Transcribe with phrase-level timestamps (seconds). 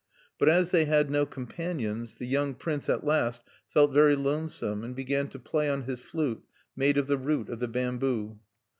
[0.39, 4.95] But as they had no companions, the young prince at last felt very lonesome, and
[4.95, 6.43] began to play on his flute,
[6.75, 8.39] made of the root of the bamboo.